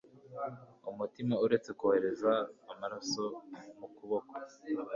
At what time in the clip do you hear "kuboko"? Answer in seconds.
3.95-4.33